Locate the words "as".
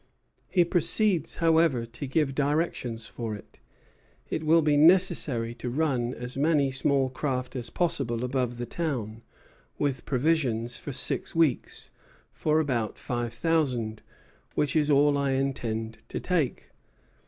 6.15-6.35, 7.55-7.69